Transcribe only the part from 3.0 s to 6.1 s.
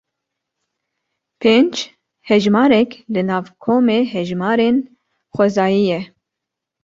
li nav komê hejmarên xwezayî ye.